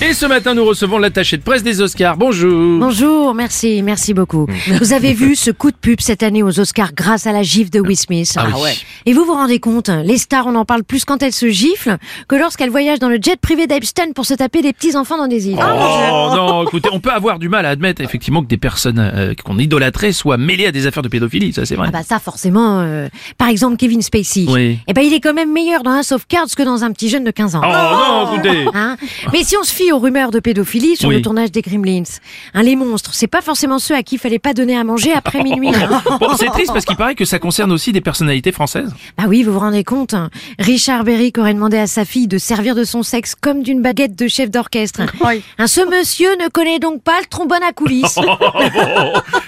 [0.00, 2.16] Et ce matin, nous recevons l'attaché de presse des Oscars.
[2.16, 2.78] Bonjour.
[2.78, 4.46] Bonjour, merci, merci beaucoup.
[4.80, 7.70] Vous avez vu ce coup de pub cette année aux Oscars grâce à la gifle
[7.70, 8.32] de Will Smith.
[8.36, 8.70] Ah oui.
[9.06, 11.96] Et vous vous rendez compte, les stars, on en parle plus quand elles se giflent
[12.28, 15.26] que lorsqu'elles voyagent dans le jet privé d'Epstein pour se taper des petits enfants dans
[15.26, 15.58] des îles.
[15.60, 19.34] Oh non, écoutez, on peut avoir du mal à admettre effectivement que des personnes euh,
[19.44, 21.88] qu'on idolâtrait soient mêlées à des affaires de pédophilie, ça c'est vrai.
[21.88, 22.78] Ah bah ça forcément.
[22.80, 24.46] euh, par exemple Kevin Spacey.
[24.48, 24.78] Oui.
[24.86, 27.24] Eh ben il est quand même meilleur dans un Cards que dans un petit jeune
[27.24, 27.62] de 15 ans.
[27.64, 28.64] Oh non, écoutez.
[28.74, 28.96] Hein?
[29.32, 31.16] Mais si on se fie aux rumeurs de pédophilie sur Oui.
[31.16, 32.02] le tournage des Gremlins,
[32.54, 35.12] hein, les monstres, c'est pas forcément ceux à qui il fallait pas donner à manger
[35.12, 35.68] après minuit.
[35.74, 36.02] hein.
[36.20, 38.92] Bon, c'est triste parce qu'il paraît que ça concerne aussi des personnalités françaises.
[39.16, 40.30] Bah oui, vous vous rendez compte hein.
[40.58, 44.18] Richard Berry aurait demandé à sa fille de servir de son sexe comme d'une baguette
[44.18, 45.02] de chef d'orchestre.
[45.58, 48.18] Hein, ce monsieur ne connaît donc pas le trombone à coulisses.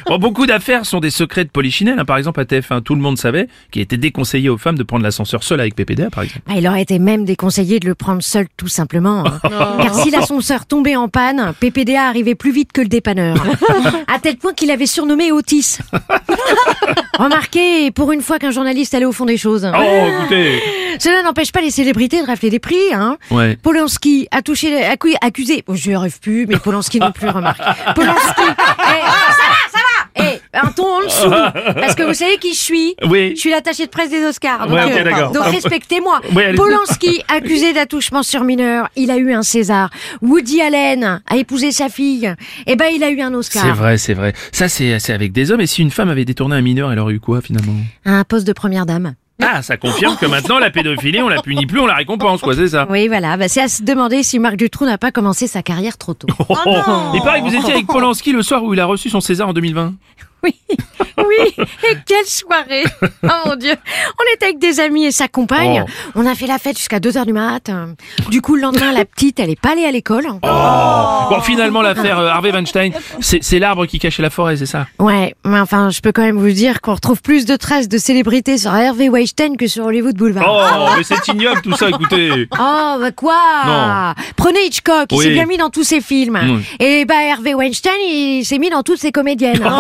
[0.07, 1.99] Bon, beaucoup d'affaires sont des secrets de polichinelle.
[2.01, 2.05] hein.
[2.05, 5.05] Par exemple, à TF1, tout le monde savait qu'il était déconseillé aux femmes de prendre
[5.05, 6.41] l'ascenseur seul avec PPDA, par exemple.
[6.47, 9.25] Bah, il aurait été même déconseillé de le prendre seul tout simplement.
[9.27, 9.41] hein.
[9.83, 13.37] Car si l'ascenseur tombait en panne, PPDA arrivait plus vite que le dépanneur.
[14.07, 15.79] à tel point qu'il avait surnommé Otis.
[17.19, 19.69] Remarquez, pour une fois qu'un journaliste allait au fond des choses.
[19.75, 20.63] Oh, écoutez.
[21.01, 23.19] Cela n'empêche pas les célébrités de rafler des prix, hein.
[23.33, 23.57] Ouais.
[23.61, 27.59] Polanski a touché, accu- accusé, bon, je n'y arrive plus, mais Polanski non plus, remarque.
[27.95, 29.90] Polanski, ça va, ça va, eh,
[30.63, 31.31] un ton en dessous,
[31.75, 33.33] parce que vous savez qui je suis Oui.
[33.35, 35.33] Je suis l'attaché de presse des Oscars, donc, Ouais, d'accord.
[35.33, 36.21] donc respectez-moi.
[36.35, 36.57] Oui, allez-y.
[36.57, 39.91] Polanski, accusé d'attouchement sur mineur, il a eu un César.
[40.23, 42.33] Woody Allen a épousé sa fille,
[42.67, 43.63] eh ben il a eu un Oscar.
[43.65, 44.33] C'est vrai, c'est vrai.
[44.53, 45.61] Ça, c'est c'est avec des hommes.
[45.61, 47.75] Et si une femme avait détourné un mineur, elle aurait eu quoi finalement?
[48.05, 49.15] Un poste de première dame.
[49.43, 52.55] Ah, ça confirme que maintenant la pédophilie, on la punit plus, on la récompense, quoi,
[52.55, 52.87] c'est ça.
[52.91, 55.99] Oui, voilà, bah, c'est à se demander si Marc Dutroux n'a pas commencé sa carrière
[55.99, 56.29] trop tôt.
[56.49, 56.55] Oh,
[57.15, 59.49] Il paraît que vous étiez avec Polanski le soir où il a reçu son César
[59.49, 59.95] en 2020.
[60.43, 60.55] Oui,
[61.19, 61.55] oui,
[61.91, 62.85] et quelle soirée
[63.25, 63.73] Oh mon Dieu
[64.19, 65.91] On était avec des amis et sa compagne, Oh.
[66.17, 67.71] on a fait la fête jusqu'à 2h du mat.
[68.31, 70.27] Du coup, le lendemain, la petite, elle est pas allée à l'école.
[70.43, 74.87] Bon, finalement, l'affaire euh, Harvey Weinstein, c'est l'arbre qui cachait la forêt, c'est ça?
[74.99, 77.99] Ouais, mais enfin, je peux quand même vous dire qu'on retrouve plus de traces de
[77.99, 80.47] célébrités sur Hervé Weinstein que sur Hollywood Boulevard.
[80.49, 82.49] Oh, mais c'est ignoble tout ça, écoutez.
[82.59, 83.37] Oh, bah quoi?
[83.67, 84.15] Non.
[84.37, 85.25] Prenez Hitchcock, il Oui.
[85.25, 86.39] s'est bien mis dans tous ses films.
[86.41, 86.63] Mm.
[86.83, 89.63] Et bah Hervé Weinstein, il s'est mis dans toutes ses comédiennes.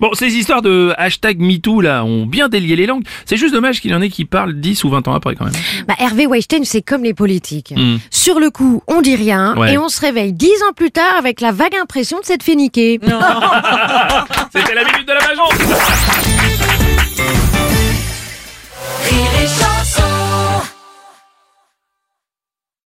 [0.00, 3.02] Bon, ces histoires de hashtag MeToo, là, ont bien délié les langues.
[3.24, 5.46] C'est juste dommage qu'il y en ait qui parlent 10 ou 20 ans après, quand
[5.46, 5.54] même.
[5.88, 7.72] Bah, Hervé Weinstein, c'est comme les politiques.
[7.74, 7.96] Mm.
[8.10, 9.72] Sur le coup, on dit rien Ouais.
[9.72, 12.56] et on se réveille dix ans plus tard avec la vague impression de s'être fait
[12.56, 13.00] niquer.
[14.54, 15.42] C'était la minute de la Bajon